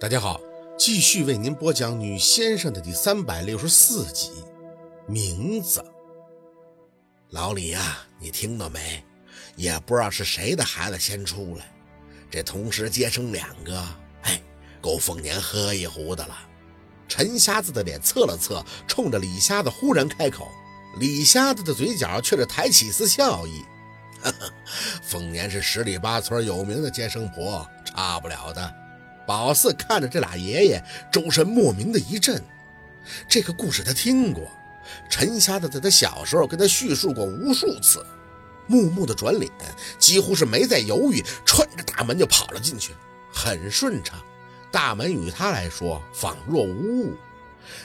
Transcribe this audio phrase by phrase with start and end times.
[0.00, 0.40] 大家好，
[0.78, 4.30] 继续为您播讲《女先生》的第三百六十四集。
[5.06, 5.84] 名字，
[7.28, 9.04] 老李呀，你听到没？
[9.56, 11.70] 也不知道是谁的孩子先出来，
[12.30, 13.78] 这同时接生两个，
[14.22, 14.40] 哎，
[14.80, 16.34] 够凤年喝一壶的了。
[17.06, 20.48] 陈瞎子的脸侧了侧，冲着李瞎子忽然开口，
[20.98, 23.62] 李瞎子的嘴角却是抬起一丝笑意。
[25.02, 28.79] 凤年是十里八村有名的接生婆，差不了的。
[29.30, 32.42] 宝四看着这俩爷爷，周身莫名的一震。
[33.28, 34.50] 这个故事他听过，
[35.08, 38.04] 陈瞎子在他小时候跟他叙述过无数次。
[38.66, 39.48] 木木的转脸，
[40.00, 42.92] 几乎是没再犹豫，穿着大门就跑了进去，
[43.32, 44.18] 很顺畅。
[44.72, 47.14] 大门与他来说仿若无物。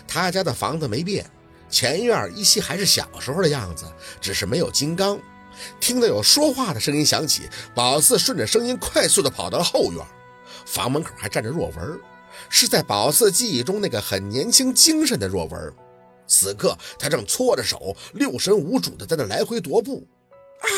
[0.07, 1.29] 他家的房子没变，
[1.69, 3.85] 前院依稀还是小时候的样子，
[4.19, 5.19] 只是没有金刚。
[5.79, 7.43] 听到有说话的声音响起，
[7.75, 10.03] 宝四顺着声音快速的跑到后院。
[10.65, 11.99] 房门口还站着若文，
[12.49, 15.73] 是在宝四记忆中那个很年轻、精神的若文。
[16.27, 20.07] 此刻他正搓着手，六神无主的在那来回踱步。
[20.61, 20.69] 啊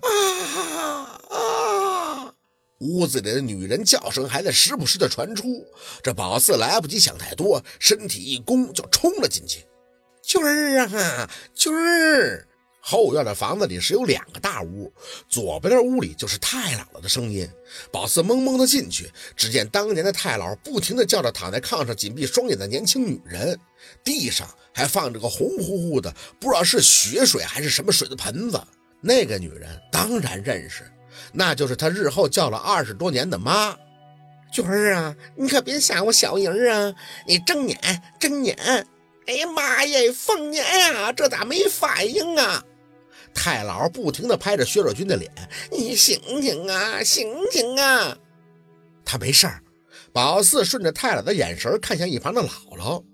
[0.00, 2.34] 啊啊！
[2.80, 5.64] 屋子里的女人叫声还在时不时的传出。
[6.02, 9.64] 这宝四来不及想太多，身体一弓就冲了进去。
[10.22, 12.48] 军儿啊，军儿！
[12.86, 14.92] 后院的房子里是有两个大屋，
[15.26, 17.48] 左边的屋里就是太姥姥的声音。
[17.90, 23.58] 宝四懵懵的进去，只见当年的太姥不停的叫着躺在炕上紧闭双眼的年轻女人，
[24.04, 28.62] 地上还放着个红乎乎的，不知道是血水还是什么水的盆子。
[29.00, 30.82] 那个女人当然认识，
[31.32, 33.74] 那就是他日后叫了二十多年的妈。
[34.52, 36.94] 军儿啊，你可别吓我小莹儿啊！
[37.26, 38.54] 你睁眼，睁眼！
[39.26, 42.62] 哎呀妈呀，凤年呀，这咋没反应啊？
[43.34, 45.30] 太姥不停地拍着薛若君的脸
[45.70, 48.16] ：“你醒醒啊，醒醒啊！”
[49.04, 49.60] 他没事儿。
[50.12, 53.04] 宝四顺着太姥的眼神看向一旁的姥姥，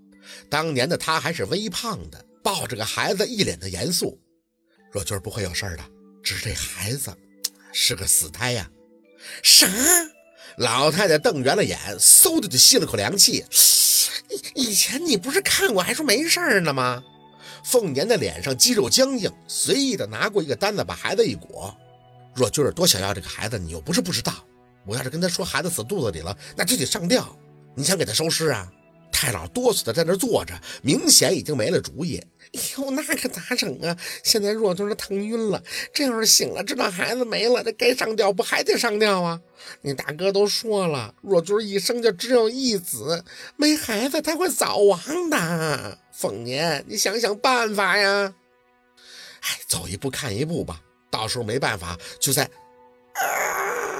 [0.49, 4.19] 当年的他还是微胖的，抱着个孩子，一脸的严肃。
[4.91, 5.83] 若君不会有事的，
[6.21, 7.11] 只是这孩子
[7.73, 8.69] 是个死胎呀。
[9.41, 9.67] 啥？
[10.57, 13.43] 老太太瞪圆了眼，嗖的就吸了口凉气。
[14.53, 17.03] 以 以前你不是看过还说没事儿呢吗？
[17.63, 21.75] 凤年的脸上肌肉僵硬，随意的拿过一个单子，把孩子一裹。
[22.33, 24.33] 若君儿多想要这个孩子，你又不是不知道。
[24.85, 27.27] 我要是跟他说孩子死肚子里了，那就得上吊。
[27.75, 28.71] 你想给他收尸啊？
[29.11, 32.17] 太老哆嗦的在那坐着，明显已经没了主意。
[32.53, 33.95] 哎呦，那可咋整啊？
[34.23, 35.63] 现在若君儿疼晕了，
[35.93, 39.39] 这要是醒了，知道孩子没了，这该上吊不还得上吊啊？
[39.81, 43.23] 你大哥都说了，若君儿一生就只有一子，
[43.55, 45.97] 没孩子他会早亡的。
[46.11, 48.33] 凤年，你想想办法呀！
[49.41, 52.43] 哎，走一步看一步吧，到时候没办法就在……
[53.13, 53.90] 啊！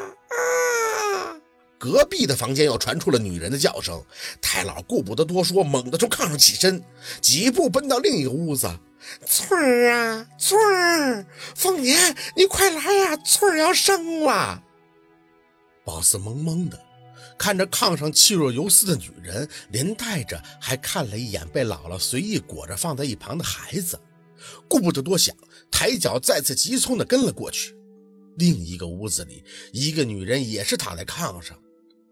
[1.82, 4.00] 隔壁的房间又传出了女人的叫声。
[4.40, 6.84] 太老顾不得多说，猛地从炕上起身，
[7.20, 8.70] 几步奔到另一个屋子。
[9.26, 11.26] 翠儿啊，翠儿，
[11.56, 13.18] 凤年，你快来呀！
[13.18, 14.62] 翠儿要生了。
[15.84, 16.80] 宝四懵懵的。
[17.36, 24.00] 看着炕上气若游丝的女人，连带着还看了一眼被姥姥随意裹着放在一旁的孩子，
[24.68, 25.36] 顾不得多想，
[25.72, 27.76] 抬脚再次急匆的跟了过去。
[28.38, 29.44] 另一个屋子里，
[29.74, 31.58] 一个女人也是躺在炕上，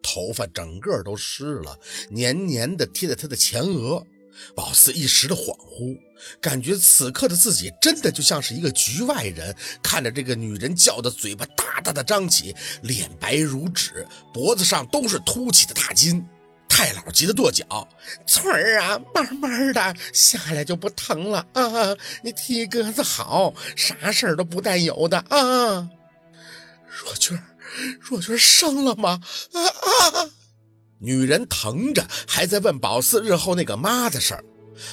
[0.01, 1.79] 头发整个都湿了，
[2.09, 4.03] 黏黏的贴在他的前额。
[4.55, 5.99] 宝四一时的恍惚，
[6.39, 16.25] 感觉此刻的自己真的就像是一个局外人，看着这个女人叫的嘴巴大大的张起，脸白如纸，脖子上都是凸起的大筋。
[16.69, 17.85] 太老急得跺脚
[18.25, 21.93] ：“翠儿啊，慢慢的下来就不疼了啊！
[22.23, 25.89] 你体格子好，啥事儿都不带有的啊！”
[26.87, 27.43] 若君儿，
[27.99, 29.21] 若君生了吗？
[29.53, 30.29] 啊啊！
[30.99, 34.43] 女人疼着，还在问宝四日后那个妈的事儿。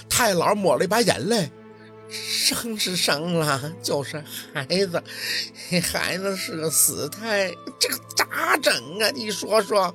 [0.08, 1.50] 太老抹了一把眼泪
[2.10, 4.22] ：“生是生了，就是
[4.52, 5.02] 孩子，
[5.92, 9.10] 孩子是个死胎，这个咋整啊？
[9.10, 9.94] 你说说。”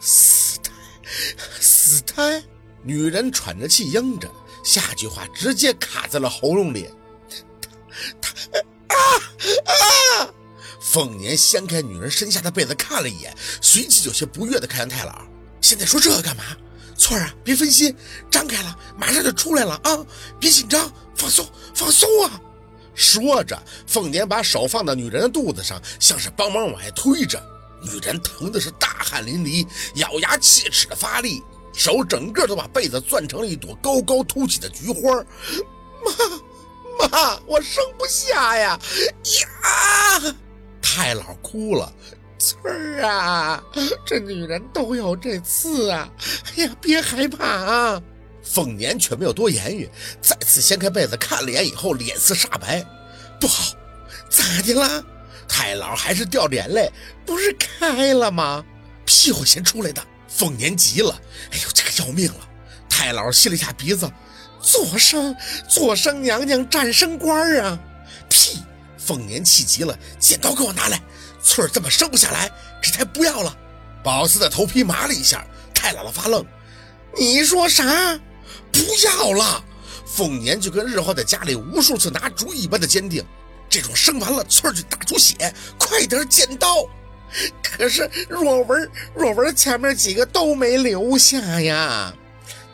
[0.00, 0.72] 死胎，
[1.60, 2.42] 死胎！
[2.82, 4.30] 女人喘着气应着，
[4.64, 6.88] 下句话直接卡在了喉咙里。
[10.86, 15.28] 凤年掀开女人身下的被子看了一眼，随即有些不悦的看向太郎
[15.60, 16.44] ：“现在说这干嘛？
[16.96, 17.94] 翠儿啊，别分心，
[18.30, 19.98] 张开了，马上就出来了啊！
[20.38, 21.44] 别紧张，放松，
[21.74, 22.40] 放松啊！”
[22.94, 27.44] 说着，凤年把手放到女人的肚子上，像是帮忙往外推着。
[27.82, 29.66] 女人疼的是大汗淋漓，
[29.96, 31.42] 咬牙切齿的发力，
[31.74, 35.16] 手整个都把被子攥成了一朵高高凸起的菊花。
[36.06, 38.78] 妈，妈，我生不下呀！
[40.22, 40.36] 呀！
[40.96, 41.92] 太老哭了，
[42.38, 43.62] 翠儿啊，
[44.06, 46.08] 这女人都有这次啊！
[46.56, 48.02] 哎呀，别害怕啊！
[48.42, 49.86] 凤年却没有多言语，
[50.22, 52.82] 再次掀开被子看了眼以后，脸色煞白。
[53.38, 53.76] 不好，
[54.30, 55.04] 咋的了？
[55.46, 56.90] 太老还是掉眼泪，
[57.26, 58.64] 不是开了吗？
[59.04, 60.02] 屁股先出来的。
[60.28, 61.14] 凤年急了，
[61.52, 62.48] 哎呦，这个要命了！
[62.88, 64.10] 太老吸了一下鼻子，
[64.62, 65.36] 左生
[65.68, 67.78] 左生娘娘战升官啊！
[68.30, 68.62] 屁！
[69.06, 71.00] 凤年气急了，剪刀给我拿来！
[71.42, 72.50] 翠儿这么生不下来，
[72.82, 73.56] 这才不要了。
[74.02, 76.44] 宝四的头皮麻了一下，太姥姥发愣
[77.16, 77.84] ：“你说啥？
[78.72, 79.64] 不要了？”
[80.04, 83.24] 凤年就跟日后在家里无数次拿主意一般的坚定
[83.70, 86.84] ：“这种生完了，翠儿就大出血，快点剪刀！”
[87.62, 92.12] 可是若文，若文前面几个都没留下呀。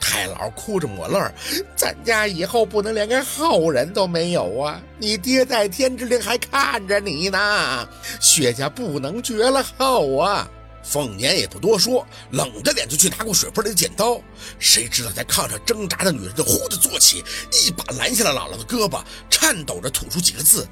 [0.04, 1.32] 太老哭着抹泪儿
[1.76, 4.82] ：“咱家以后不能连个后人都没有啊！
[4.98, 7.88] 你爹在天之灵还看着你呢，
[8.20, 10.50] 薛家不能绝了后啊！”
[10.82, 14.20] 凤年也不多说，冷着脸就去拿过水盆里的剪刀。
[14.58, 17.22] 谁知道在炕上挣扎的女人就忽地坐起，
[17.52, 19.00] 一把拦下了姥姥的胳膊，
[19.30, 20.66] 颤抖着吐出几个字：“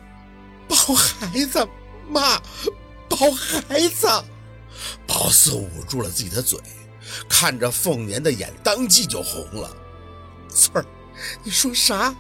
[0.66, 1.64] 抱孩子，
[2.08, 2.42] 妈，
[3.08, 4.08] 抱孩子。”
[5.06, 6.58] 宝四捂住了自己的嘴。
[7.28, 9.76] 看着凤年的眼，当即就红了。
[10.48, 10.84] 翠儿，
[11.42, 12.14] 你说啥？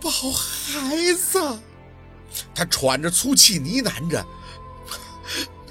[0.00, 1.58] 抱孩子？
[2.54, 4.24] 他喘着粗气呢喃着：“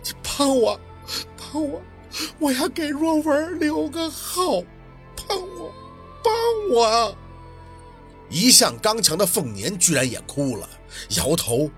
[0.04, 0.80] 你帮我，
[1.38, 1.82] 帮我，
[2.38, 4.66] 我要给若文留个后，
[5.16, 5.74] 帮我，
[6.24, 6.34] 帮
[6.72, 7.16] 我！”
[8.30, 10.70] 一向刚强的凤年居然也哭了，
[11.18, 11.72] 摇头：“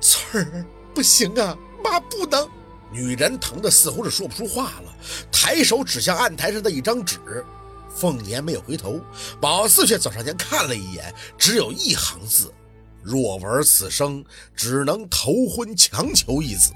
[0.00, 0.64] 翠儿，
[0.94, 2.48] 不行啊，妈不能。”
[2.96, 4.96] 女人疼得似乎是说不出话了，
[5.30, 7.18] 抬手指向案台上的一张纸。
[7.94, 8.98] 凤年没有回头，
[9.40, 12.52] 宝四却走上前看了一眼，只有一行字
[13.04, 16.72] ：“若文此生只能头婚强求一子，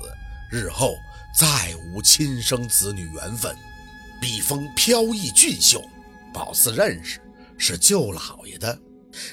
[0.50, 0.94] 日后
[1.38, 3.56] 再无亲生子女缘分。”
[4.20, 5.82] 笔锋飘逸俊秀，
[6.32, 7.18] 宝四认识，
[7.56, 8.78] 是舅老爷的。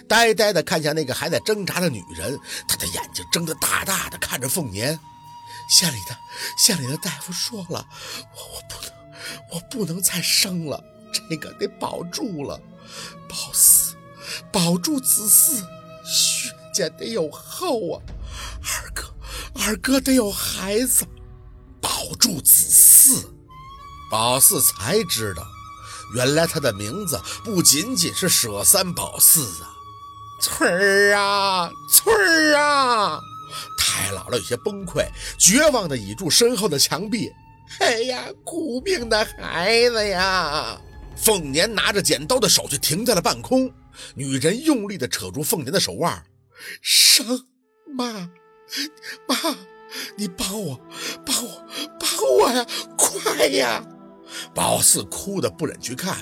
[0.07, 2.37] 呆呆地看向那个还在挣扎的女人，
[2.67, 4.97] 他的眼睛睁得大大的，看着凤年。
[5.67, 6.17] 县里的
[6.57, 7.85] 县里的大夫说了，
[8.35, 8.91] 我我不能，
[9.51, 10.83] 我不能再生了，
[11.29, 12.59] 这个得保住了，
[13.27, 13.95] 保四，
[14.51, 15.63] 保住子嗣，
[16.05, 18.01] 薛家得有后啊，
[18.63, 19.13] 二哥，
[19.65, 21.05] 二哥得有孩子，
[21.81, 23.25] 保住子嗣，
[24.09, 25.45] 保四才知道，
[26.15, 29.75] 原来他的名字不仅仅是舍三保四啊，
[30.41, 33.19] 翠儿啊，翠儿啊。
[33.77, 35.05] 太姥姥有些崩溃，
[35.37, 37.31] 绝望地倚住身后的墙壁。
[37.79, 40.79] 哎呀，苦命的孩子呀！
[41.15, 43.71] 凤年拿着剪刀的手却停在了半空。
[44.13, 46.23] 女人用力地扯住凤年的手腕
[46.81, 47.25] ：“生
[47.95, 48.29] 妈，
[49.27, 49.57] 妈，
[50.15, 50.79] 你帮我，
[51.25, 51.65] 帮我，
[51.99, 52.65] 帮我呀！
[52.95, 53.83] 快呀！”
[54.53, 56.17] 宝四哭得不忍去看，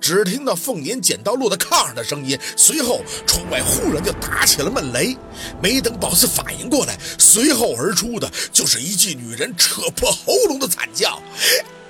[0.00, 5.16] 只听到凤年剪刀落在炕上的声音，随后窗外忽然就打起了闷雷。
[5.62, 11.10] 没等宝四反应过来，随后而出的就是一具女人扯破喉咙的惨叫：“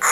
[0.01, 0.09] 啊！”